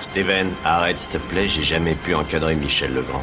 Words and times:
Steven, 0.00 0.48
arrête 0.64 1.00
s'il 1.00 1.10
te 1.10 1.18
plaît, 1.18 1.48
j'ai 1.48 1.62
jamais 1.62 1.96
pu 1.96 2.14
encadrer 2.14 2.54
Michel 2.54 2.94
Legrand. 2.94 3.20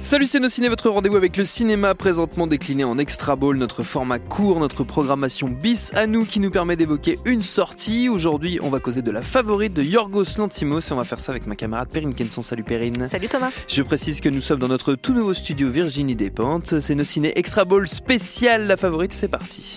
Salut 0.00 0.28
c'est 0.28 0.38
nos 0.38 0.48
ciné, 0.48 0.68
votre 0.68 0.88
rendez-vous 0.88 1.16
avec 1.16 1.36
le 1.36 1.44
cinéma 1.44 1.96
présentement 1.96 2.46
décliné 2.46 2.84
en 2.84 2.96
extra 2.96 3.34
ball, 3.34 3.56
notre 3.56 3.82
format 3.82 4.20
court, 4.20 4.60
notre 4.60 4.84
programmation 4.84 5.48
bis 5.48 5.92
à 5.94 6.06
nous 6.06 6.24
qui 6.24 6.38
nous 6.38 6.50
permet 6.50 6.76
d'évoquer 6.76 7.18
une 7.24 7.42
sortie. 7.42 8.08
Aujourd'hui, 8.08 8.60
on 8.62 8.68
va 8.68 8.78
causer 8.78 9.02
de 9.02 9.10
la 9.10 9.20
favorite 9.20 9.74
de 9.74 9.82
Yorgos 9.82 10.38
Lantimos 10.38 10.78
et 10.88 10.92
on 10.92 10.96
va 10.96 11.04
faire 11.04 11.18
ça 11.18 11.32
avec 11.32 11.48
ma 11.48 11.56
camarade 11.56 11.88
Perrine 11.88 12.14
Kenson. 12.14 12.44
Salut 12.44 12.62
Perrine. 12.62 13.08
Salut 13.08 13.26
Thomas. 13.28 13.50
Je 13.66 13.82
précise 13.82 14.20
que 14.20 14.28
nous 14.28 14.42
sommes 14.42 14.60
dans 14.60 14.68
notre 14.68 14.94
tout 14.94 15.12
nouveau 15.12 15.34
studio 15.34 15.68
Virginie 15.68 16.14
Despentes. 16.14 16.78
C'est 16.78 16.94
nos 16.94 17.02
ciné 17.02 17.36
extra 17.36 17.64
ball 17.64 17.88
spécial 17.88 18.68
la 18.68 18.76
favorite, 18.76 19.12
c'est 19.12 19.26
parti. 19.26 19.76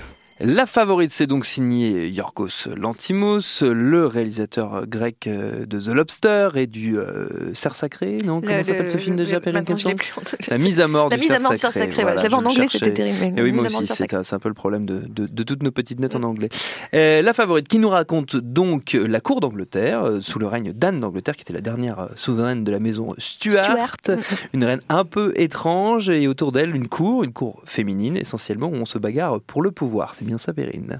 La 0.43 0.65
favorite, 0.65 1.11
c'est 1.11 1.27
donc 1.27 1.45
signé 1.45 2.09
Yorgos 2.09 2.67
Lantimos, 2.75 3.61
le 3.61 4.07
réalisateur 4.07 4.87
grec 4.87 5.27
euh, 5.27 5.67
de 5.67 5.79
The 5.79 5.93
Lobster 5.93 6.49
et 6.55 6.65
du 6.65 6.97
euh, 6.97 7.53
Cerf 7.53 7.75
Sacré, 7.75 8.17
non? 8.25 8.41
Comment 8.41 8.63
s'appelle 8.63 8.89
ce 8.89 8.97
film 8.97 9.15
déjà, 9.15 9.39
Perrine 9.39 9.63
La 10.49 10.57
mise 10.57 10.79
à 10.79 10.87
mort 10.87 11.09
La 11.09 11.17
du 11.17 11.21
mise 11.21 11.31
à 11.31 11.39
mort 11.39 11.51
du 11.51 11.57
Sacré. 11.59 11.81
Sacré, 11.81 12.01
voilà. 12.01 12.21
J'avais 12.23 12.33
en 12.33 12.43
anglais, 12.43 12.65
c'était 12.67 12.91
terrible. 12.91 13.37
Et 13.39 13.43
oui, 13.43 13.51
mise 13.51 13.71
moi 13.71 13.81
aussi, 13.81 13.85
c'est 13.85 14.33
un, 14.33 14.39
peu 14.39 14.49
le 14.49 14.55
problème 14.55 14.87
de, 14.87 15.03
de- 15.07 15.27
de 15.27 15.43
toutes 15.43 15.61
nos 15.61 15.71
petites 15.71 15.99
notes 15.99 16.15
en 16.15 16.23
anglais. 16.23 16.49
Euh, 16.95 17.21
la 17.21 17.33
favorite 17.33 17.67
qui 17.67 17.77
nous 17.77 17.89
raconte 17.89 18.35
donc 18.35 18.93
la 18.93 19.21
cour 19.21 19.41
d'Angleterre, 19.41 20.03
euh, 20.03 20.21
sous 20.21 20.39
le 20.39 20.47
règne 20.47 20.73
d'Anne 20.73 20.97
d'Angleterre, 20.97 21.35
qui 21.35 21.43
était 21.43 21.53
la 21.53 21.61
dernière 21.61 22.09
souveraine 22.15 22.63
de 22.63 22.71
la 22.71 22.79
maison 22.79 23.13
Stuart. 23.19 23.65
Stuart. 23.65 24.17
Une 24.53 24.63
reine 24.63 24.81
un 24.89 25.05
peu 25.05 25.33
étrange 25.35 26.09
et 26.09 26.27
autour 26.27 26.51
d'elle 26.51 26.75
une 26.75 26.87
cour, 26.87 27.23
une 27.23 27.33
cour 27.33 27.61
féminine 27.65 28.17
essentiellement, 28.17 28.69
où 28.69 28.75
on 28.75 28.85
se 28.85 28.97
bagarre 28.97 29.39
pour 29.41 29.61
le 29.61 29.69
pouvoir. 29.69 30.15
C'est 30.17 30.30
bien 30.53 30.99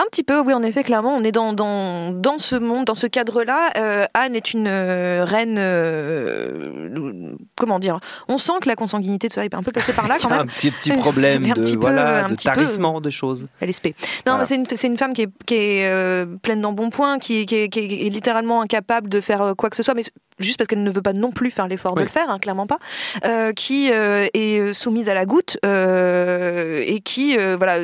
Un 0.00 0.04
petit 0.10 0.22
peu, 0.22 0.38
oui, 0.40 0.52
en 0.54 0.62
effet, 0.62 0.84
clairement, 0.84 1.14
on 1.16 1.24
est 1.24 1.32
dans, 1.32 1.52
dans, 1.52 2.12
dans 2.12 2.38
ce 2.38 2.54
monde, 2.54 2.84
dans 2.84 2.94
ce 2.94 3.08
cadre-là. 3.08 3.70
Euh, 3.76 4.06
Anne 4.14 4.36
est 4.36 4.52
une 4.54 4.68
euh, 4.68 5.24
reine. 5.26 5.56
euh, 5.58 7.32
comment 7.56 7.78
dire 7.80 7.98
On 8.28 8.38
sent 8.38 8.52
que 8.62 8.68
la 8.68 8.76
consanguinité, 8.76 9.28
tout 9.28 9.34
ça, 9.34 9.44
est 9.44 9.54
un 9.54 9.62
peu 9.62 9.72
passé 9.72 9.92
par 9.92 10.06
là 10.06 10.16
quand 10.22 10.30
a 10.30 10.34
un 10.34 10.38
même. 10.38 10.46
petit, 10.48 10.70
petit 10.70 10.92
problème 10.92 11.44
Un 11.50 11.54
de, 11.54 11.60
petit 11.62 11.74
peu, 11.74 11.80
voilà, 11.80 12.24
un 12.26 12.28
de 12.28 12.34
petit 12.36 12.48
peu. 12.48 12.54
tarissement 12.54 13.00
de 13.00 13.10
choses. 13.10 13.48
Elle 13.60 13.70
est 13.70 13.72
spé. 13.72 13.96
Non, 14.26 14.34
Voilà. 14.34 14.46
c'est 14.46 14.54
une, 14.54 14.66
une 14.92 14.98
femme 14.98 15.12
qui 15.14 15.22
est, 15.22 15.30
qui 15.46 15.54
est 15.56 16.26
pleine 16.42 16.60
d'embonpoint, 16.60 17.18
qui, 17.18 17.44
qui, 17.46 17.56
est- 17.56 17.68
qui 17.68 17.80
est 17.80 18.10
littéralement 18.10 18.60
incapable 18.62 19.08
de 19.08 19.20
faire 19.20 19.54
quoi 19.58 19.68
que 19.68 19.76
ce 19.76 19.82
soit, 19.82 19.94
mais 19.94 20.04
juste 20.38 20.58
parce 20.58 20.68
qu'elle 20.68 20.84
ne 20.84 20.90
veut 20.92 21.02
pas 21.02 21.12
non 21.12 21.32
plus 21.32 21.50
faire 21.50 21.66
l'effort 21.66 21.94
Oui. 21.94 22.02
de 22.02 22.04
le 22.04 22.10
faire, 22.10 22.30
hein, 22.30 22.38
clairement 22.38 22.68
pas, 22.68 22.78
qui 23.54 23.88
est 23.88 24.72
soumise 24.72 25.08
à 25.08 25.14
la 25.14 25.26
goutte 25.26 25.58
et 25.64 27.00
qui 27.04 27.36
voilà 27.36 27.78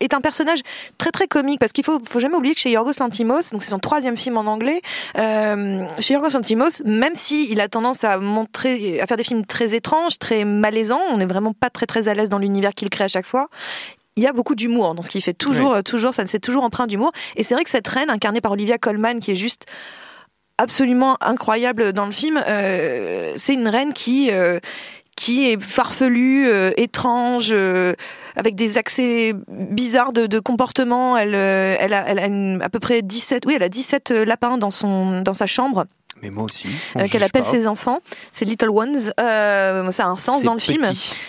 est 0.00 0.12
un 0.12 0.20
personnage 0.20 0.60
très 0.98 1.10
très 1.10 1.26
comique 1.26 1.45
parce 1.58 1.72
qu'il 1.72 1.84
faut 1.84 2.00
faut 2.06 2.20
jamais 2.20 2.36
oublier 2.36 2.54
que 2.54 2.60
chez 2.60 2.70
Yorgos 2.70 2.98
Lantimos, 3.00 3.50
donc 3.52 3.62
c'est 3.62 3.70
son 3.70 3.78
troisième 3.78 4.16
film 4.16 4.36
en 4.36 4.46
anglais, 4.46 4.82
euh, 5.18 5.86
chez 6.00 6.14
Yorgos 6.14 6.34
Lantimos, 6.34 6.82
même 6.84 7.14
si 7.14 7.50
il 7.50 7.60
a 7.60 7.68
tendance 7.68 8.04
à 8.04 8.18
montrer 8.18 9.00
à 9.00 9.06
faire 9.06 9.16
des 9.16 9.24
films 9.24 9.46
très 9.46 9.74
étranges, 9.74 10.18
très 10.18 10.44
malaisants, 10.44 11.02
on 11.10 11.18
n'est 11.18 11.26
vraiment 11.26 11.52
pas 11.52 11.70
très 11.70 11.86
très 11.86 12.08
à 12.08 12.14
l'aise 12.14 12.28
dans 12.28 12.38
l'univers 12.38 12.74
qu'il 12.74 12.90
crée 12.90 13.04
à 13.04 13.08
chaque 13.08 13.26
fois 13.26 13.48
il 14.18 14.22
y 14.22 14.26
a 14.26 14.32
beaucoup 14.32 14.54
d'humour 14.54 14.94
dans 14.94 15.02
ce 15.02 15.10
qu'il 15.10 15.22
fait. 15.22 15.34
Toujours, 15.34 15.74
euh, 15.74 15.82
toujours, 15.82 16.14
ça 16.14 16.26
c'est 16.26 16.40
toujours 16.40 16.64
empreint 16.64 16.86
d'humour. 16.86 17.12
Et 17.36 17.44
c'est 17.44 17.52
vrai 17.54 17.64
que 17.64 17.70
cette 17.70 17.86
reine, 17.86 18.08
incarnée 18.08 18.40
par 18.40 18.52
Olivia 18.52 18.78
Colman, 18.78 19.20
qui 19.20 19.32
est 19.32 19.36
juste 19.36 19.66
absolument 20.58 21.16
incroyable 21.20 21.92
dans 21.92 22.06
le 22.06 22.12
film, 22.12 22.42
euh, 22.46 23.34
c'est 23.36 23.54
une 23.54 23.68
reine 23.68 23.92
qui 23.92 24.30
euh, 24.30 24.58
qui 25.16 25.50
est 25.50 25.60
farfelue, 25.60 26.48
euh, 26.48 26.72
étrange, 26.76 27.54
avec 28.36 28.54
des 28.54 28.78
accès 28.78 29.32
bizarres 29.48 30.12
de, 30.12 30.26
de 30.26 30.38
comportement. 30.38 31.16
Elle, 31.16 31.34
euh, 31.34 31.76
elle 31.80 31.92
a, 31.94 32.04
elle 32.08 32.18
a 32.18 32.26
une- 32.26 32.60
à 32.62 32.68
peu 32.68 32.78
près 32.78 33.02
17, 33.02 33.44
oui, 33.46 33.54
elle 33.56 33.62
a 33.62 33.68
17 33.68 34.10
lapins 34.10 34.58
dans 34.58 34.70
son, 34.70 35.22
dans 35.22 35.34
sa 35.34 35.46
chambre 35.46 35.84
Mais 36.22 36.30
moi 36.30 36.44
aussi. 36.44 36.68
euh, 36.96 37.06
qu'elle 37.06 37.22
appelle 37.22 37.42
pas. 37.42 37.48
ses 37.50 37.66
enfants. 37.66 37.98
C'est 38.32 38.44
Little 38.44 38.70
Ones. 38.70 39.12
Euh, 39.20 39.90
ça 39.90 40.04
a 40.04 40.06
un 40.08 40.16
sens 40.16 40.42
dans 40.42 40.54
le 40.54 40.60
film. 40.60 40.84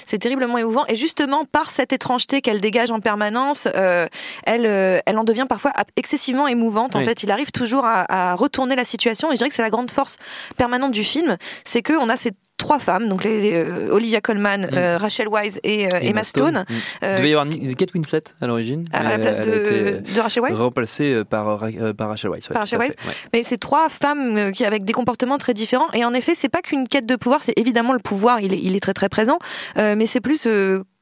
C'est 0.05 0.17
terriblement 0.19 0.57
émouvant. 0.57 0.85
Et 0.87 0.95
justement, 0.95 1.43
par 1.45 1.71
cette 1.71 1.91
étrangeté 1.93 2.41
qu'elle 2.41 2.61
dégage 2.61 2.91
en 2.91 2.99
permanence, 2.99 3.67
euh, 3.75 4.07
elle, 4.45 4.65
euh, 4.65 4.99
elle 5.05 5.17
en 5.17 5.23
devient 5.23 5.45
parfois 5.47 5.71
excessivement 5.97 6.47
émouvante. 6.47 6.95
En 6.95 6.99
Oui. 6.99 7.05
fait, 7.05 7.23
il 7.23 7.31
arrive 7.31 7.51
toujours 7.51 7.85
à, 7.85 8.31
à 8.31 8.35
retourner 8.35 8.75
la 8.75 8.85
situation. 8.85 9.29
Et 9.29 9.35
je 9.35 9.37
dirais 9.37 9.49
que 9.49 9.55
c'est 9.55 9.61
la 9.61 9.69
grande 9.69 9.91
force 9.91 10.17
permanente 10.57 10.91
du 10.91 11.03
film. 11.03 11.37
C'est 11.63 11.81
qu'on 11.83 12.07
a 12.09 12.15
ces 12.17 12.31
trois 12.57 12.79
femmes, 12.79 13.07
donc 13.07 13.23
les, 13.23 13.39
les, 13.39 13.53
euh, 13.53 13.91
Olivia 13.91 14.19
Colman, 14.19 14.67
euh, 14.73 14.97
Rachel 14.97 15.27
Weisz 15.29 15.59
et 15.63 15.85
euh, 15.85 15.99
Emma, 16.01 16.23
Stone, 16.23 16.65
Mm. 16.67 16.73
euh, 17.03 17.11
Il 17.13 17.17
devait 17.17 17.29
y 17.29 17.33
avoir 17.35 17.47
Kate 17.77 17.93
Winslet 17.93 18.23
à 18.41 18.47
l'origine. 18.47 18.87
à 18.91 19.03
la 19.03 19.19
place 19.19 19.39
de, 19.39 20.01
de 20.13 20.19
Rachel 20.19 20.43
Weisz. 20.43 20.59
remplacée 20.59 21.23
par, 21.29 21.59
par 21.97 22.09
Rachel 22.09 22.31
Weisz. 22.31 22.47
ouais, 22.49 22.53
Par 22.53 22.61
Rachel 22.63 22.81
fait, 22.81 22.87
ouais. 23.07 23.13
Mais 23.33 23.43
c'est 23.43 23.57
trois 23.57 23.89
femmes 23.89 24.51
qui 24.51 24.65
avec 24.65 24.83
des 24.85 24.93
comportements 24.93 25.37
très 25.37 25.53
différents. 25.53 25.89
Et 25.93 26.03
en 26.03 26.13
effet, 26.13 26.33
c'est 26.35 26.49
pas 26.49 26.61
qu'une 26.61 26.87
quête 26.87 27.05
de 27.05 27.15
pouvoir. 27.15 27.41
C'est 27.43 27.57
évidemment 27.57 27.93
le 27.93 27.99
pouvoir. 27.99 28.39
Il 28.41 28.53
est, 28.53 28.59
il 28.61 28.75
est 28.75 28.79
très 28.79 28.93
très 28.93 29.09
présent. 29.09 29.37
Mais 29.75 30.05
c'est 30.07 30.21
plus 30.21 30.47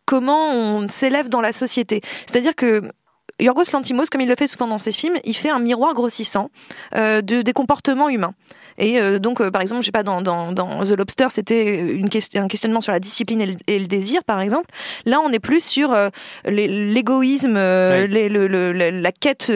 comment 0.05 0.51
on 0.53 0.87
s'élève 0.87 1.29
dans 1.29 1.41
la 1.41 1.51
société. 1.53 2.01
C'est-à-dire 2.27 2.55
que 2.55 2.83
Yorgos 3.39 3.71
Lantimos, 3.73 4.05
comme 4.11 4.21
il 4.21 4.29
le 4.29 4.35
fait 4.35 4.47
souvent 4.47 4.67
dans 4.67 4.79
ses 4.79 4.91
films, 4.91 5.15
il 5.25 5.35
fait 5.35 5.49
un 5.49 5.59
miroir 5.59 5.93
grossissant 5.93 6.49
euh, 6.95 7.21
de, 7.21 7.41
des 7.41 7.53
comportements 7.53 8.09
humains. 8.09 8.33
Et 8.77 8.99
euh, 8.99 9.19
donc, 9.19 9.39
euh, 9.39 9.51
par 9.51 9.61
exemple, 9.61 9.81
je 9.81 9.85
sais 9.85 9.91
pas, 9.93 10.03
dans, 10.03 10.21
dans, 10.21 10.51
dans 10.51 10.83
The 10.83 10.91
Lobster, 10.97 11.27
c'était 11.29 11.97
un 12.35 12.47
questionnement 12.47 12.81
sur 12.81 12.91
la 12.91 12.99
discipline 12.99 13.41
et 13.41 13.45
le, 13.45 13.53
et 13.67 13.79
le 13.79 13.87
désir, 13.87 14.23
par 14.25 14.41
exemple. 14.41 14.69
Là, 15.05 15.19
on 15.23 15.31
est 15.31 15.39
plus 15.39 15.63
sur 15.63 15.95
l'égoïsme, 16.45 17.55
Oui. 17.57 18.07
les- 18.09 18.29
le- 18.29 18.47
le- 18.47 18.73
le- 18.73 18.89
la 18.89 19.11
quête, 19.13 19.51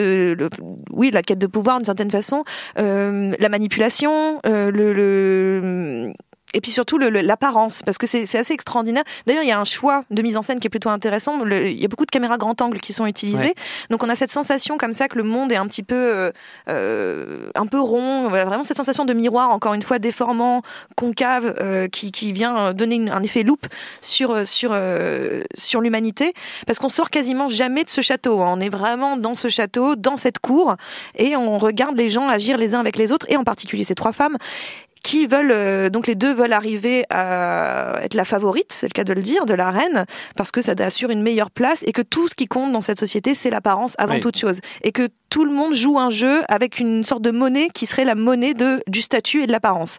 oui, 0.90 1.10
la 1.10 1.22
quête 1.22 1.38
de 1.38 1.46
pouvoir 1.46 1.76
d'une 1.78 1.84
certaine 1.84 2.10
façon, 2.10 2.44
la 2.76 3.48
manipulation, 3.50 4.40
le- 4.44 6.12
et 6.54 6.60
puis 6.60 6.72
surtout 6.72 6.98
l'apparence, 6.98 7.82
parce 7.82 7.98
que 7.98 8.06
c'est 8.06 8.36
assez 8.36 8.52
extraordinaire. 8.52 9.04
D'ailleurs, 9.26 9.42
il 9.44 9.48
y 9.48 9.52
a 9.52 9.58
un 9.60 9.64
choix 9.64 10.04
de 10.10 10.20
mise 10.22 10.36
en 10.36 10.42
scène 10.42 10.58
qui 10.60 10.66
est 10.66 10.70
plutôt 10.70 10.88
intéressant. 10.90 11.44
Le- 11.44 11.68
il 11.68 11.80
y 11.80 11.84
a 11.84 11.88
beaucoup 11.88 12.06
de 12.06 12.10
caméras 12.10 12.38
grand 12.38 12.60
angle 12.60 12.80
qui 12.80 12.92
sont 12.92 13.06
utilisées, 13.06 13.38
Ouais. 13.38 13.54
donc 13.90 14.02
on 14.02 14.08
a 14.08 14.14
cette 14.16 14.30
sensation 14.32 14.76
comme 14.78 14.92
ça 14.92 15.08
que 15.08 15.16
le 15.16 15.22
monde 15.24 15.52
est 15.52 15.56
un 15.56 15.66
petit 15.66 15.82
peu, 15.82 15.94
euh, 15.96 16.32
euh, 16.68 17.50
un 17.54 17.66
peu 17.66 17.80
rond. 17.80 18.28
Voilà, 18.28 18.44
vraiment 18.44 18.64
cette 18.64 18.76
sensation 18.76 19.04
de 19.04 19.12
miroir, 19.12 19.50
encore 19.50 19.74
une 19.74 19.82
fois 19.82 19.98
déformant, 19.98 20.62
concave, 20.96 21.54
euh, 21.60 21.88
qui, 21.88 22.12
qui 22.12 22.32
vient 22.32 22.72
donner 22.72 22.96
une- 22.96 23.10
un 23.10 23.22
effet 23.22 23.42
loupe 23.42 23.66
sur 24.00 24.46
sur 24.46 24.70
euh, 24.72 25.42
sur 25.56 25.80
l'humanité, 25.80 26.32
parce 26.66 26.78
qu'on 26.78 26.88
sort 26.88 27.10
quasiment 27.10 27.48
jamais 27.48 27.84
de 27.84 27.90
ce 27.90 28.00
château. 28.00 28.40
hein. 28.42 28.54
On 28.56 28.60
est 28.60 28.68
vraiment 28.68 29.16
dans 29.16 29.34
ce 29.34 29.48
château, 29.48 29.96
dans 29.96 30.16
cette 30.16 30.38
cour, 30.38 30.76
et 31.16 31.36
on 31.36 31.58
regarde 31.58 31.96
les 31.96 32.10
gens 32.10 32.28
agir 32.28 32.56
les 32.56 32.74
uns 32.74 32.80
avec 32.80 32.96
les 32.96 33.12
autres, 33.12 33.26
et 33.28 33.36
en 33.36 33.44
particulier 33.44 33.84
ces 33.84 33.94
trois 33.94 34.12
femmes 34.12 34.36
qui 35.02 35.26
veulent 35.26 35.52
euh, 35.52 35.88
donc 35.90 36.06
les 36.06 36.14
deux 36.14 36.32
veulent 36.32 36.52
arriver 36.52 37.04
à 37.10 38.00
être 38.02 38.14
la 38.14 38.24
favorite, 38.24 38.72
c'est 38.72 38.86
le 38.86 38.92
cas 38.92 39.04
de 39.04 39.12
le 39.12 39.22
dire, 39.22 39.46
de 39.46 39.54
la 39.54 39.70
reine, 39.70 40.04
parce 40.36 40.50
que 40.50 40.60
ça 40.60 40.74
assure 40.78 41.10
une 41.10 41.22
meilleure 41.22 41.50
place 41.50 41.82
et 41.86 41.92
que 41.92 42.02
tout 42.02 42.28
ce 42.28 42.34
qui 42.34 42.46
compte 42.46 42.72
dans 42.72 42.80
cette 42.80 43.00
société, 43.00 43.34
c'est 43.34 43.50
l'apparence 43.50 43.94
avant 43.98 44.14
Oui. 44.14 44.20
toute 44.20 44.36
chose, 44.36 44.60
et 44.82 44.92
que 44.92 45.08
tout 45.30 45.44
le 45.44 45.52
monde 45.52 45.74
joue 45.74 45.98
un 45.98 46.10
jeu 46.10 46.42
avec 46.48 46.80
une 46.80 47.04
sorte 47.04 47.22
de 47.22 47.30
monnaie 47.30 47.68
qui 47.72 47.86
serait 47.86 48.04
la 48.04 48.16
monnaie 48.16 48.52
de 48.52 48.80
du 48.88 49.00
statut 49.00 49.42
et 49.42 49.46
de 49.46 49.52
l'apparence. 49.52 49.98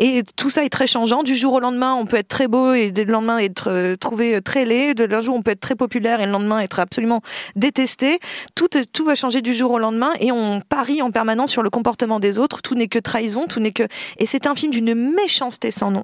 Et 0.00 0.24
tout 0.36 0.50
ça 0.50 0.64
est 0.64 0.68
très 0.68 0.88
changeant. 0.88 1.22
Du 1.22 1.36
jour 1.36 1.52
au 1.52 1.60
lendemain, 1.60 1.94
on 1.94 2.06
peut 2.06 2.16
être 2.16 2.28
très 2.28 2.48
beau 2.48 2.74
et 2.74 2.90
le 2.90 3.04
lendemain 3.04 3.38
être 3.38 3.70
euh, 3.70 3.96
trouvé 3.96 4.42
très 4.42 4.64
laid. 4.64 4.94
De 4.94 5.04
l'un 5.04 5.20
jour, 5.20 5.36
on 5.36 5.42
peut 5.42 5.52
être 5.52 5.60
très 5.60 5.76
populaire 5.76 6.20
et 6.20 6.26
le 6.26 6.32
lendemain 6.32 6.58
être 6.58 6.80
absolument 6.80 7.22
détesté. 7.54 8.18
Tout, 8.56 8.68
tout 8.92 9.04
va 9.04 9.14
changer 9.14 9.42
du 9.42 9.54
jour 9.54 9.70
au 9.70 9.78
lendemain 9.78 10.12
et 10.18 10.32
on 10.32 10.60
parie 10.60 11.02
en 11.02 11.12
permanence 11.12 11.52
sur 11.52 11.62
le 11.62 11.70
comportement 11.70 12.18
des 12.18 12.40
autres. 12.40 12.60
Tout 12.60 12.74
n'est 12.74 12.88
que 12.88 12.98
trahison, 12.98 13.46
tout 13.46 13.60
n'est 13.60 13.72
que. 13.72 13.84
Et 14.18 14.26
c'est 14.34 14.48
un 14.48 14.56
film 14.56 14.72
d'une 14.72 14.96
méchanceté 14.96 15.70
sans 15.70 15.92
nom. 15.92 16.02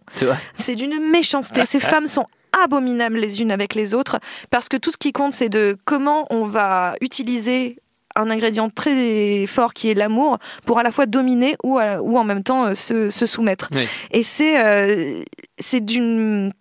C'est 0.57 0.77
d'une 0.77 1.11
méchanceté. 1.11 1.67
Ces 1.67 1.81
femmes 1.81 2.07
sont 2.07 2.27
abominables 2.65 3.19
les 3.19 3.43
unes 3.43 3.51
avec 3.51 3.75
les 3.75 3.93
autres 3.93 4.21
parce 4.51 4.69
que 4.69 4.77
tout 4.77 4.93
ce 4.93 4.97
qui 4.97 5.11
compte, 5.11 5.33
c'est 5.33 5.49
de 5.49 5.77
comment 5.85 6.29
on 6.31 6.47
va 6.47 6.95
utiliser 7.01 7.79
un 8.15 8.31
ingrédient 8.31 8.71
très 8.71 9.47
fort 9.49 9.75
qui 9.75 9.91
est 9.91 9.95
l'amour 9.95 10.39
pour 10.65 10.79
à 10.79 10.85
la 10.85 10.93
fois 10.93 11.07
dominer 11.07 11.57
ou, 11.65 11.81
ou 11.81 12.19
en 12.19 12.25
même 12.25 12.45
temps 12.45 12.73
se, 12.77 13.11
se 13.11 13.27
soumettre. 13.27 13.69
Et 14.13 14.23
c'est 14.23 15.25
c'est 15.59 15.85
d'une 15.85 16.53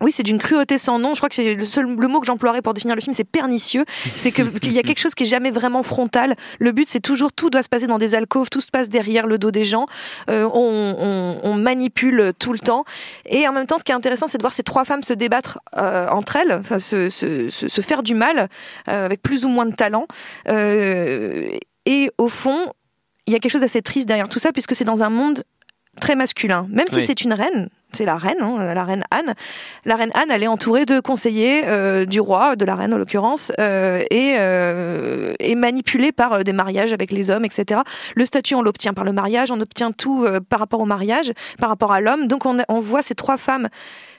oui, 0.00 0.12
c'est 0.12 0.22
d'une 0.22 0.38
cruauté 0.38 0.78
sans 0.78 0.98
nom. 0.98 1.14
Je 1.14 1.20
crois 1.20 1.28
que 1.28 1.34
c'est 1.34 1.54
le 1.54 1.64
seul 1.64 1.86
le 1.86 2.08
mot 2.08 2.20
que 2.20 2.26
j'emploierais 2.26 2.62
pour 2.62 2.74
définir 2.74 2.94
le 2.94 3.00
film, 3.00 3.14
c'est 3.14 3.24
pernicieux. 3.24 3.84
C'est 4.14 4.30
que 4.30 4.42
qu'il 4.42 4.72
y 4.72 4.78
a 4.78 4.82
quelque 4.82 4.98
chose 4.98 5.14
qui 5.14 5.24
est 5.24 5.26
jamais 5.26 5.50
vraiment 5.50 5.82
frontal. 5.82 6.36
Le 6.58 6.72
but, 6.72 6.88
c'est 6.88 7.00
toujours 7.00 7.32
tout 7.32 7.50
doit 7.50 7.62
se 7.62 7.68
passer 7.68 7.86
dans 7.86 7.98
des 7.98 8.14
alcôves, 8.14 8.50
tout 8.50 8.60
se 8.60 8.70
passe 8.70 8.88
derrière 8.88 9.26
le 9.26 9.38
dos 9.38 9.50
des 9.50 9.64
gens. 9.64 9.86
Euh, 10.28 10.48
on, 10.52 11.54
manipule 11.56 12.32
tout 12.38 12.52
le 12.52 12.58
temps. 12.58 12.84
Et 13.24 13.48
en 13.48 13.52
même 13.52 13.66
temps, 13.66 13.78
ce 13.78 13.84
qui 13.84 13.90
est 13.90 13.94
intéressant, 13.94 14.26
c'est 14.26 14.38
de 14.38 14.42
voir 14.42 14.52
ces 14.52 14.62
trois 14.62 14.84
femmes 14.84 15.02
se 15.02 15.14
débattre 15.14 15.58
euh, 15.76 16.06
entre 16.08 16.36
elles, 16.36 16.52
enfin 16.52 16.78
se, 16.78 17.08
se, 17.08 17.80
faire 17.80 18.02
du 18.02 18.14
mal 18.14 18.48
euh, 18.88 19.06
avec 19.06 19.22
plus 19.22 19.44
ou 19.44 19.48
moins 19.48 19.66
de 19.66 19.74
talent. 19.74 20.06
Et 20.46 22.10
au 22.18 22.28
fond, 22.28 22.72
il 23.26 23.32
y 23.32 23.36
a 23.36 23.38
quelque 23.38 23.52
chose 23.52 23.62
d'assez 23.62 23.82
triste 23.82 24.06
derrière 24.06 24.28
tout 24.28 24.38
ça, 24.38 24.52
puisque 24.52 24.74
c'est 24.74 24.84
dans 24.84 25.02
un 25.02 25.10
monde 25.10 25.42
très 26.00 26.16
masculin. 26.16 26.66
Même 26.70 26.86
si 26.88 27.06
c'est 27.06 27.22
une 27.22 27.32
reine, 27.32 27.68
c'est 27.92 28.04
la 28.04 28.16
reine, 28.16 28.40
hein, 28.40 28.74
la 28.74 28.84
reine 28.84 29.04
Anne. 29.10 29.34
La 29.84 29.96
reine 29.96 30.10
Anne, 30.14 30.30
elle 30.30 30.42
est 30.42 30.48
entourée 30.48 30.84
de 30.84 31.00
conseillers 31.00 31.62
euh, 31.66 32.04
du 32.04 32.20
roi, 32.20 32.56
de 32.56 32.64
la 32.64 32.74
reine 32.74 32.92
en 32.92 32.98
l'occurrence, 32.98 33.52
euh, 33.58 34.02
et 34.10 34.36
euh, 34.38 35.34
est 35.38 35.54
manipulée 35.54 36.12
par 36.12 36.44
des 36.44 36.52
mariages 36.52 36.92
avec 36.92 37.10
les 37.10 37.30
hommes, 37.30 37.44
etc. 37.44 37.80
Le 38.14 38.24
statut, 38.24 38.54
on 38.54 38.62
l'obtient 38.62 38.92
par 38.92 39.04
le 39.04 39.12
mariage, 39.12 39.50
on 39.50 39.60
obtient 39.60 39.92
tout 39.92 40.26
par 40.48 40.58
rapport 40.58 40.80
au 40.80 40.86
mariage, 40.86 41.32
par 41.58 41.68
rapport 41.68 41.92
à 41.92 42.00
l'homme. 42.00 42.26
Donc 42.26 42.44
on, 42.44 42.58
on, 42.68 42.80
voit 42.80 43.02
ces 43.02 43.14
trois 43.14 43.38
femmes 43.38 43.68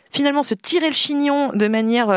finalement 0.09 0.43
se 0.43 0.53
tirer 0.53 0.87
le 0.87 0.95
chignon 0.95 1.51
de 1.53 1.67
manière 1.67 2.07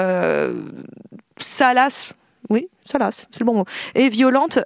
salace, 1.36 2.14
oui, 2.48 2.68
salace, 2.84 3.26
c'est 3.30 3.40
le 3.40 3.46
bon 3.46 3.54
mot, 3.54 3.64
et 3.94 4.08
violente 4.08 4.58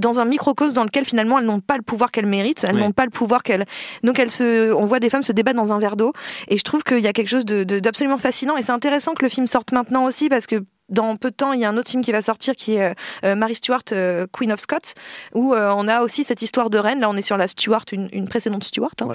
dans 0.00 0.20
un 0.20 0.24
microcosme 0.24 0.74
dans 0.74 0.84
lequel 0.84 1.04
finalement 1.04 1.38
elles 1.38 1.46
n'ont 1.46 1.60
pas 1.60 1.76
le 1.76 1.82
pouvoir 1.82 2.10
qu'elles 2.10 2.26
méritent, 2.26 2.64
elles 2.64 2.76
n'ont 2.76 2.92
pas 2.92 3.04
le 3.04 3.10
pouvoir 3.10 3.42
qu'elles. 3.42 3.64
Donc 4.02 4.18
elles 4.18 4.30
se, 4.30 4.72
on 4.72 4.86
voit 4.86 5.00
des 5.00 5.10
femmes 5.10 5.22
se 5.22 5.32
débattre 5.32 5.56
dans 5.56 5.72
un 5.72 5.78
verre 5.78 5.96
d'eau, 5.96 6.12
et 6.48 6.58
je 6.58 6.64
trouve 6.64 6.82
qu'il 6.82 7.00
y 7.00 7.06
a 7.06 7.12
quelque 7.12 7.28
chose 7.28 7.44
d'absolument 7.44 8.16
de, 8.16 8.20
fascinant. 8.20 8.56
Et 8.56 8.62
c'est 8.62 8.72
intéressant 8.72 9.14
que 9.14 9.24
le 9.24 9.28
film 9.28 9.46
sorte 9.46 9.72
maintenant 9.72 10.04
aussi 10.04 10.28
parce 10.28 10.46
que 10.46 10.64
dans 10.90 11.16
peu 11.16 11.30
de 11.30 11.34
temps, 11.34 11.52
il 11.52 11.60
y 11.60 11.64
a 11.64 11.68
un 11.68 11.76
autre 11.76 11.90
film 11.90 12.04
qui 12.04 12.12
va 12.12 12.20
sortir 12.20 12.54
qui 12.54 12.74
est 12.74 12.90
euh, 12.90 12.94
euh, 13.24 13.34
Mary 13.34 13.54
Stuart, 13.54 13.82
euh, 13.92 14.26
Queen 14.32 14.52
of 14.52 14.60
Scots, 14.60 14.94
où 15.34 15.54
on 15.54 15.88
a 15.88 16.02
aussi 16.02 16.24
cette 16.24 16.42
histoire 16.42 16.70
de 16.70 16.78
reine. 16.78 17.00
Là, 17.00 17.08
on 17.08 17.16
est 17.16 17.22
sur 17.22 17.36
la 17.36 17.48
Stuart, 17.48 17.84
une, 17.92 18.28
précédente 18.28 18.64
Stuart. 18.64 18.90
Hein. 19.00 19.08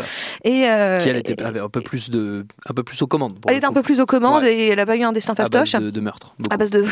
Et, 0.44 0.50
qui 0.50 1.10
elle 1.10 1.18
était 1.18 1.42
avait 1.42 1.60
un 1.60 1.70
peu 1.70 1.82
plus 1.82 2.10
de, 2.10 2.46
un 2.68 2.74
peu 2.74 2.84
plus 2.84 3.02
aux 3.02 3.08
commandes. 3.08 3.38
Elle 3.48 3.58
était 3.58 3.66
un 3.66 3.74
peu 3.74 3.82
plus 3.82 4.00
aux 4.02 4.06
commandes 4.06 4.44
et 4.44 4.68
elle 4.68 4.80
a 4.80 4.86
pas 4.86 4.96
eu 4.96 5.04
un 5.04 5.12
destin 5.12 5.36
fastoche. 5.36 5.76
À 5.76 5.80
base 5.80 5.92
de, 5.92 6.00
meurtre. 6.02 6.36
À 6.50 6.58
base 6.58 6.70
de, 6.70 6.84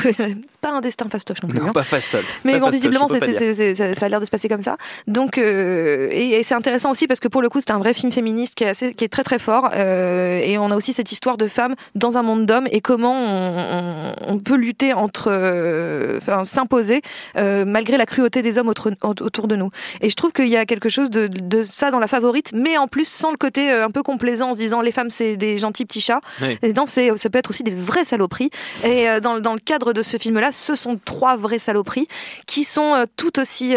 pas 0.61 0.71
un 0.71 0.81
destin 0.81 1.09
fastoche 1.09 1.41
non 1.43 1.49
plus. 1.49 1.59
Non, 1.59 1.69
hein. 1.69 1.73
pas 1.73 1.83
fastoche. 1.83 2.25
Mais 2.43 2.59
bon, 2.59 2.69
visiblement, 2.69 3.07
ça 3.07 3.15
a 3.17 4.09
l'air 4.09 4.19
de 4.19 4.25
se 4.25 4.31
passer 4.31 4.49
comme 4.49 4.61
ça. 4.61 4.77
Donc, 5.07 5.37
et, 5.37 6.41
c'est 6.43 6.55
intéressant 6.55 6.91
aussi 6.91 7.07
parce 7.07 7.19
que 7.19 7.27
pour 7.27 7.41
le 7.41 7.49
coup, 7.49 7.59
c'est 7.59 7.71
un 7.71 7.79
vrai 7.79 7.93
film 7.93 8.11
féministe 8.11 8.55
qui 8.55 8.63
est 8.63 8.69
assez, 8.69 8.93
qui 8.93 9.03
est 9.03 9.09
très 9.09 9.23
très 9.23 9.39
fort. 9.39 9.73
et 9.73 10.57
on 10.59 10.71
a 10.71 10.75
aussi 10.75 10.93
cette 10.93 11.11
histoire 11.11 11.37
de 11.37 11.47
femmes 11.47 11.75
dans 11.95 12.17
un 12.17 12.23
monde 12.23 12.45
d'hommes 12.45 12.67
et 12.71 12.81
comment 12.81 13.13
on, 13.13 14.13
on 14.27 14.39
peut 14.39 14.55
lutter 14.67 14.93
entre 14.93 15.29
euh, 15.29 16.17
enfin, 16.17 16.43
s'imposer 16.43 17.01
euh, 17.37 17.63
malgré 17.65 17.97
la 17.97 18.05
cruauté 18.05 18.41
des 18.41 18.57
hommes 18.57 18.67
autour 18.67 19.47
de 19.47 19.55
nous. 19.55 19.69
Et 20.01 20.09
je 20.09 20.15
trouve 20.15 20.33
qu'il 20.33 20.49
y 20.49 20.57
a 20.57 20.65
quelque 20.65 20.89
chose 20.89 21.09
de, 21.09 21.63
ça 21.63 21.89
dans 21.89 21.99
la 21.99 22.07
favorite, 22.07 22.51
mais 22.53 22.77
en 22.77 22.87
plus 22.87 23.07
sans 23.07 23.31
le 23.31 23.37
côté 23.37 23.71
euh, 23.71 23.85
un 23.85 23.91
peu 23.91 24.03
complaisant 24.03 24.49
en 24.49 24.53
se 24.53 24.57
disant 24.57 24.81
les 24.81 24.91
femmes 24.91 25.09
c'est 25.09 25.37
des 25.37 25.57
gentils 25.57 25.85
petits 25.85 26.01
chats. 26.01 26.21
Et 26.61 26.73
dans 26.73 26.85
ça 26.85 27.29
peut 27.29 27.39
être 27.39 27.49
aussi 27.49 27.63
des 27.63 27.73
vraies 27.73 28.05
saloperies. 28.05 28.49
Et 28.83 29.05
dans, 29.21 29.39
dans 29.39 29.53
le 29.53 29.59
cadre 29.59 29.93
de 29.93 30.01
ce 30.01 30.17
film-là, 30.17 30.51
ce 30.51 30.75
sont 30.75 30.99
trois 31.03 31.37
vraies 31.37 31.59
saloperies 31.59 32.07
qui 32.45 32.63
sont 32.63 33.05
tout 33.15 33.39
aussi 33.39 33.75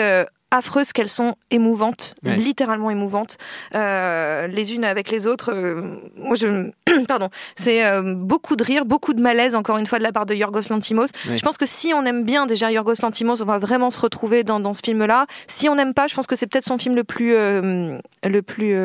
affreuses 0.51 0.93
qu'elles 0.93 1.09
sont 1.09 1.37
émouvantes, 1.51 2.15
littéralement 2.25 2.91
émouvantes, 2.91 3.39
euh, 3.75 4.47
les 4.49 4.75
unes 4.75 4.85
avec 4.85 5.11
les 5.11 5.27
autres. 5.27 5.53
Euh, 5.53 5.83
moi, 6.17 6.35
je, 6.35 6.71
pardon, 7.09 7.29
c'est 7.55 7.85
euh, 7.85 8.15
beaucoup 8.17 8.57
de 8.57 8.65
rire, 8.65 8.85
beaucoup 8.85 9.15
de 9.15 9.21
malaise, 9.21 9.55
encore 9.55 9.79
une 9.79 9.87
fois, 9.87 9.99
de 9.99 10.03
la 10.03 10.13
part 10.13 10.27
de 10.27 10.35
Yorgos 10.35 10.69
Lantimos. 10.69 11.07
Je 11.25 11.43
pense 11.43 11.57
que 11.57 11.67
si 11.67 11.93
on 11.95 12.05
aime 12.05 12.25
bien 12.25 12.47
déjà 12.47 12.71
Yorgos 12.73 12.95
Lantimos, 13.03 13.41
on 13.41 13.45
va 13.45 13.59
vraiment 13.59 13.91
se 13.91 13.99
retrouver 13.99 14.43
dans, 14.43 14.59
dans 14.59 14.75
ce 14.75 14.81
film-là. 14.85 15.27
Si 15.47 15.69
on 15.69 15.77
n'aime 15.77 15.95
pas, 15.95 16.09
je 16.09 16.15
pense 16.15 16.27
que 16.27 16.35
c'est 16.35 16.47
peut-être 16.47 16.65
son 16.65 16.79
film 16.79 16.97
le 16.97 17.05
plus, 17.05 17.33
le 17.33 18.41
plus 18.41 18.77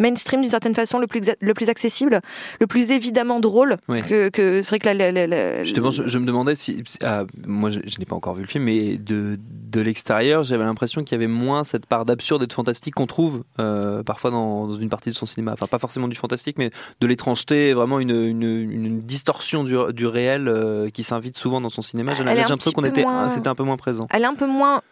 mainstream 0.00 0.40
d'une 0.40 0.50
certaine 0.50 0.74
façon, 0.74 0.98
le 0.98 1.06
plus, 1.06 1.20
le 1.40 1.54
plus 1.54 1.68
accessible, 1.68 2.20
le 2.60 2.66
plus 2.66 2.90
évidemment 2.90 3.40
drôle. 3.40 3.76
Que, 3.88 4.28
que 4.30 4.62
c'est 4.62 4.70
vrai 4.70 4.78
que 4.78 4.88
la, 4.88 5.64
justement, 5.64 5.90
je, 5.90 6.18
me 6.18 6.26
demandais 6.26 6.54
si, 6.54 6.82
ah, 7.02 7.24
moi, 7.46 7.70
je, 7.70 7.80
je 7.84 7.98
n'ai 7.98 8.04
pas 8.04 8.16
encore 8.16 8.34
vu 8.34 8.42
le 8.42 8.48
film, 8.48 8.64
mais 8.64 8.96
de, 8.96 9.38
de 9.70 9.80
l'extérieur, 9.80 10.44
j'avais 10.44 10.64
l'impression 10.64 10.87
qu'il 10.88 11.12
y 11.12 11.14
avait 11.14 11.26
moins 11.26 11.64
cette 11.64 11.86
part 11.86 12.04
d'absurde 12.04 12.42
et 12.42 12.46
de 12.46 12.52
fantastique 12.52 12.94
qu'on 12.94 13.06
trouve 13.06 13.44
euh, 13.58 14.02
parfois 14.02 14.30
dans, 14.30 14.72
une 14.74 14.88
partie 14.88 15.10
de 15.10 15.14
son 15.14 15.26
cinéma. 15.26 15.52
Enfin, 15.52 15.66
pas 15.66 15.78
forcément 15.78 16.08
du 16.08 16.16
fantastique, 16.16 16.58
mais 16.58 16.70
de 17.00 17.06
l'étrangeté, 17.06 17.72
vraiment 17.72 18.00
une, 18.00 18.10
une, 18.10 19.00
distorsion 19.02 19.64
du, 19.64 19.76
du 19.92 20.06
réel 20.06 20.48
euh, 20.48 20.90
qui 20.90 21.02
s'invite 21.02 21.36
souvent 21.36 21.60
dans 21.60 21.70
son 21.70 21.82
cinéma. 21.82 22.14
J'ai 22.14 22.24
l'impression 22.24 22.72
qu'on 22.72 22.84
était, 22.84 23.04
c'était 23.34 23.48
un 23.48 23.54
peu 23.54 23.64
moins 23.64 23.76
présent. 23.76 24.06
Elle 24.10 24.22
est 24.22 24.26
un 24.26 24.34
peu 24.34 24.46
moins 24.46 24.82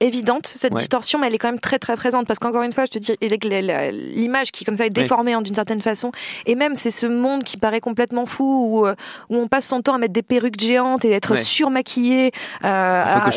évidente 0.00 0.46
cette 0.46 0.74
distorsion 0.74 1.18
mais 1.18 1.28
elle 1.28 1.34
est 1.34 1.38
quand 1.38 1.50
même 1.50 1.60
très 1.60 1.78
très 1.78 1.96
présente. 1.96 2.26
Parce 2.26 2.38
qu'encore 2.38 2.62
une 2.62 2.72
fois 2.72 2.84
je 2.84 2.98
te 2.98 2.98
dis 2.98 3.16
l'image 4.14 4.52
qui 4.52 4.64
comme 4.64 4.76
ça 4.76 4.86
est 4.86 4.90
déformée 4.90 5.32
hein, 5.32 5.42
d'une 5.42 5.54
certaine 5.54 5.80
façon. 5.80 6.12
Et 6.46 6.54
même 6.54 6.74
c'est 6.74 6.90
ce 6.90 7.06
monde 7.06 7.44
qui 7.44 7.56
paraît 7.56 7.80
complètement 7.80 8.26
fou 8.26 8.44
où, 8.44 8.86
euh, 8.86 8.94
où 9.28 9.36
on 9.36 9.48
passe 9.48 9.66
son 9.66 9.82
temps 9.82 9.94
à 9.94 9.98
mettre 9.98 10.12
des 10.12 10.22
perruques 10.22 10.60
géantes 10.60 11.04
et 11.04 11.12
être 11.12 11.36
surmaquillé 11.38 12.32
euh, 12.64 12.68
à, 12.68 13.30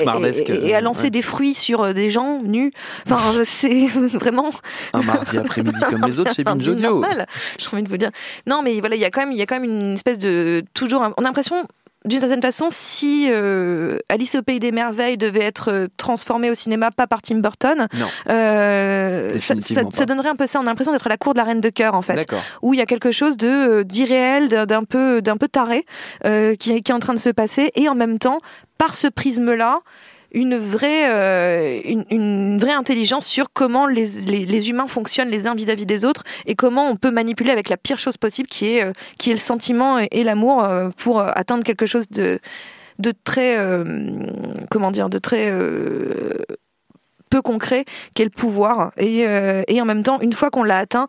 et, 0.47 0.75
à 0.75 0.81
lancer 0.81 1.09
des 1.09 1.21
fruits 1.21 1.53
sur 1.56 1.83
euh, 1.83 1.94
des 1.94 2.09
gens 2.09 2.41
nus. 2.41 2.71
Enfin 3.05 3.19
c'est 3.44 3.85
vraiment 3.88 4.50
un 4.94 5.01
mardi 5.01 5.38
après-midi 5.38 5.79
comme 5.89 6.05
les 6.05 6.19
autres 6.19 6.33
c'est 6.33 6.44
Binge 6.44 6.63
j'ai 6.63 7.69
envie 7.71 7.83
de 7.83 7.89
vous 7.89 7.97
dire. 7.97 8.12
Non 8.47 8.62
mais 8.62 8.79
voilà 8.79 8.95
il 8.95 9.01
y 9.01 9.05
a 9.05 9.09
quand 9.09 9.21
même 9.21 9.31
il 9.31 9.38
y 9.38 9.41
a 9.41 9.45
quand 9.45 9.59
même 9.59 9.69
une 9.69 9.94
espèce 9.94 10.17
de 10.17 10.63
toujours 10.73 11.01
on 11.01 11.21
a 11.21 11.25
l'impression 11.25 11.65
d'une 12.06 12.22
certaine 12.22 12.42
façon, 12.42 12.68
si 12.72 13.28
euh, 13.30 13.98
Alice 14.07 14.36
au 14.36 14.42
pays 14.42 14.60
des 14.60 14.72
merveilles 14.72 15.18
devait 15.18 15.44
être 15.44 15.72
euh, 15.72 15.88
transformée 15.98 16.50
au 16.50 16.56
cinéma 16.56 16.92
pas 16.92 17.07
par 17.07 17.22
Tim 17.22 17.40
Burton, 17.40 17.88
euh, 18.30 19.38
ça, 19.40 20.06
donnerait 20.06 20.30
un 20.30 20.38
peu 20.38 20.48
ça. 20.48 20.60
On 20.60 20.63
a 20.63 20.66
l'impression 20.68 20.94
d'être 20.94 21.07
à 21.07 21.10
la 21.10 21.18
cour 21.18 21.34
de 21.34 21.40
la 21.40 21.44
reine 21.44 21.60
de 21.60 21.69
cœur 21.69 21.96
en 21.96 22.01
fait, 22.01 22.25
où 22.62 22.74
il 22.74 22.78
y 22.78 22.81
a 22.81 22.86
quelque 22.86 23.12
chose 23.12 23.36
de 23.36 23.84
d'irréel, 23.84 24.48
d'un 24.48 24.84
peu 24.86 25.22
d'un 25.22 25.36
peu 25.36 25.50
taré 25.50 25.86
qui, 26.24 26.81
qui 26.81 26.92
est 26.92 26.94
en 26.94 27.00
train 27.00 27.13
de 27.13 27.19
se 27.19 27.30
passer, 27.30 27.72
et 27.75 27.90
en 27.90 27.96
même 27.96 28.18
temps, 28.18 28.40
par 28.78 28.96
ce 28.96 29.07
prisme-là, 29.07 29.81
une 30.31 30.57
vraie, 30.57 31.09
euh, 31.09 31.81
une, 31.85 32.57
vraie 32.59 32.73
intelligence 32.73 33.25
sur 33.25 33.51
comment 33.51 33.88
les, 33.88 34.05
les, 34.25 34.69
humains 34.69 34.88
fonctionnent 34.88 35.29
les 35.29 35.48
uns 35.48 35.55
vis-à-vis 35.55 35.86
des 35.86 36.05
autres 36.05 36.24
et 36.45 36.55
comment 36.55 36.89
on 36.89 36.95
peut 36.95 37.12
manipuler 37.12 37.51
avec 37.51 37.69
la 37.69 37.77
pire 37.77 37.98
chose 37.98 38.17
possible 38.17 38.48
qui 38.48 38.74
est, 38.74 38.83
euh, 38.83 38.93
le 39.25 39.38
sentiment 39.38 40.00
et, 40.00 40.24
l'amour 40.24 40.63
euh, 40.63 40.89
pour 40.98 41.21
atteindre 41.21 41.63
quelque 41.63 41.86
chose 41.86 42.09
de, 42.09 42.39
très, 43.24 43.57
comment 44.69 44.91
de 44.91 45.17
très 45.17 45.51
peu 47.29 47.41
concret 47.41 47.86
qu'est 48.13 48.24
le 48.24 48.29
pouvoir. 48.29 48.91
Et, 48.98 49.19
et 49.67 49.81
en 49.81 49.86
même 49.86 50.03
temps, 50.03 50.19
une 50.19 50.33
fois 50.33 50.50
qu'on 50.50 50.63
l'a 50.63 50.77
atteint, 50.77 51.07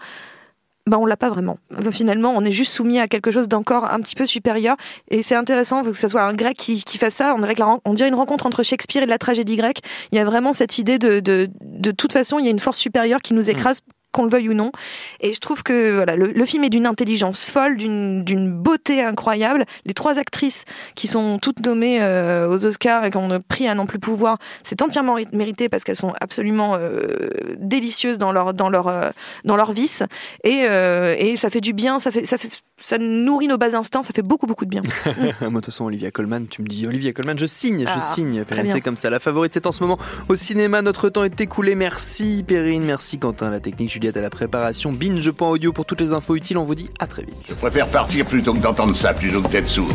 bah, 0.90 0.98
on 1.00 1.06
l'a 1.06 1.16
pas 1.16 1.30
vraiment. 1.30 1.58
Finalement, 1.92 2.34
on 2.36 2.44
est 2.44 2.50
juste 2.50 2.72
soumis 2.72 2.98
à 2.98 3.06
quelque 3.06 3.30
chose 3.30 3.46
d'encore 3.46 3.84
un 3.84 4.00
petit 4.00 4.16
peu 4.16 4.26
supérieur. 4.26 4.76
Et 5.08 5.22
c'est 5.22 5.36
intéressant 5.36 5.84
que 5.84 5.92
ce 5.92 6.08
soit 6.08 6.22
un 6.22 6.34
grec 6.34 6.56
qui, 6.56 6.82
qui 6.82 6.98
fasse 6.98 7.14
ça. 7.14 7.32
On 7.36 7.38
dirait, 7.38 7.54
on 7.84 7.94
dirait 7.94 8.08
une 8.08 8.16
rencontre 8.16 8.44
entre 8.44 8.64
Shakespeare 8.64 9.04
et 9.04 9.06
de 9.06 9.10
la 9.10 9.18
tragédie 9.18 9.54
grecque. 9.54 9.78
Il 10.10 10.16
y 10.16 10.18
a 10.18 10.24
vraiment 10.24 10.52
cette 10.52 10.78
idée 10.78 10.98
de, 10.98 11.20
de, 11.20 11.48
de 11.60 11.90
toute 11.92 12.12
façon, 12.12 12.40
il 12.40 12.44
y 12.44 12.48
a 12.48 12.50
une 12.50 12.58
force 12.58 12.76
supérieure 12.76 13.22
qui 13.22 13.34
nous 13.34 13.44
hmm. 13.44 13.50
écrase 13.50 13.82
qu'on 14.12 14.24
le 14.24 14.30
veuille 14.30 14.48
ou 14.48 14.54
non. 14.54 14.72
Et 15.20 15.34
je 15.34 15.40
trouve 15.40 15.62
que 15.62 15.94
voilà, 15.94 16.16
le, 16.16 16.44
film 16.46 16.64
est 16.64 16.70
d'une 16.70 16.86
intelligence 16.86 17.48
folle, 17.48 17.76
d'une 17.76 18.52
beauté 18.52 19.02
incroyable. 19.02 19.64
Les 19.84 19.94
trois 19.94 20.18
actrices 20.18 20.64
qui 20.94 21.06
sont 21.06 21.38
toutes 21.38 21.64
nommées 21.64 21.98
euh, 22.00 22.48
aux 22.48 22.64
Oscars 22.64 23.04
et 23.04 23.10
qui 23.10 23.16
ont 23.16 23.28
pris 23.48 23.68
à 23.68 23.74
non 23.74 23.86
plus 23.86 23.98
pouvoir, 23.98 24.38
c'est 24.62 24.82
entièrement 24.82 25.16
mérité 25.32 25.68
parce 25.68 25.84
qu'elles 25.84 25.96
sont 25.96 26.12
absolument 26.20 26.76
euh, 26.76 27.30
délicieuses 27.58 28.18
dans 28.18 28.32
leur 28.32 28.54
dans 28.54 28.68
leur 28.68 28.88
euh, 28.88 29.10
dans 29.44 29.56
leur 29.56 29.72
vice 29.72 30.02
et, 30.44 30.60
et 30.60 31.36
ça 31.36 31.50
fait 31.50 31.60
du 31.60 31.72
bien, 31.72 31.98
ça 31.98 32.10
fait 32.10 32.24
ça 32.24 32.36
fait 32.36 32.48
ça 32.78 32.98
nourrit 32.98 33.46
nos 33.46 33.58
bas 33.58 33.76
instincts, 33.76 34.02
ça 34.02 34.12
fait 34.14 34.22
beaucoup 34.22 34.46
beaucoup 34.46 34.64
de 34.64 34.70
bien. 34.70 34.82
Moi 35.40 35.48
de 35.48 35.54
toute 35.54 35.66
façon 35.66 35.84
Olivia 35.84 36.10
Colman, 36.10 36.46
tu 36.48 36.62
me 36.62 36.66
dis 36.66 36.86
Olivia 36.86 37.12
Colman, 37.12 37.38
je 37.38 37.46
signe, 37.46 37.80
je 37.86 37.92
ah, 37.94 38.00
signe. 38.00 38.44
C'est 38.68 38.80
comme 38.80 38.96
ça. 38.96 39.10
La 39.10 39.20
favorite 39.20 39.52
c'est 39.54 39.66
en 39.66 39.72
ce 39.72 39.82
moment 39.82 39.98
au 40.28 40.36
cinéma. 40.36 40.82
Notre 40.82 41.08
temps 41.08 41.24
est 41.24 41.40
écoulé. 41.40 41.74
Merci 41.74 42.44
Perrine, 42.46 42.84
merci 42.84 43.18
Quentin, 43.18 43.50
la 43.50 43.60
technique 43.60 43.90
Juliette 44.00 44.16
à 44.16 44.22
la 44.22 44.30
préparation. 44.30 44.92
Binge.audio 44.92 45.72
pour 45.72 45.84
toutes 45.84 46.00
les 46.00 46.12
infos 46.12 46.34
utiles. 46.34 46.56
On 46.56 46.64
vous 46.64 46.74
dit 46.74 46.88
à 46.98 47.06
très 47.06 47.22
vite. 47.22 47.36
Je 47.46 47.54
préfère 47.54 47.88
partir 47.88 48.24
plutôt 48.24 48.54
que 48.54 48.60
d'entendre 48.60 48.94
ça, 48.94 49.12
plutôt 49.12 49.42
que 49.42 49.48
d'être 49.48 49.68
sourd. 49.68 49.92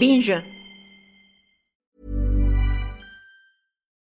Binge. 0.00 0.32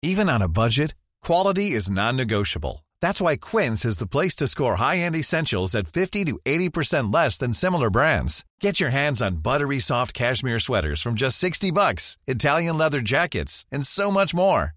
Even 0.03 0.29
on 0.29 0.41
a 0.41 0.47
budget, 0.47 0.93
quality 1.23 1.71
is 1.71 1.89
non-negotiable. 1.89 2.85
That's 3.01 3.19
why 3.19 3.35
Quince 3.37 3.83
is 3.83 3.97
the 3.97 4.07
place 4.07 4.35
to 4.35 4.47
score 4.47 4.75
high-end 4.75 5.15
essentials 5.15 5.73
at 5.73 5.87
50 5.87 6.25
to 6.25 6.39
80% 6.45 7.11
less 7.11 7.39
than 7.39 7.53
similar 7.53 7.89
brands. 7.89 8.45
Get 8.61 8.79
your 8.79 8.91
hands 8.91 9.21
on 9.23 9.37
buttery 9.37 9.79
soft 9.79 10.13
cashmere 10.13 10.59
sweaters 10.59 11.01
from 11.01 11.15
just 11.15 11.37
60 11.39 11.71
bucks, 11.71 12.17
Italian 12.27 12.77
leather 12.77 13.01
jackets, 13.01 13.65
and 13.71 13.85
so 13.85 14.11
much 14.11 14.35
more. 14.35 14.76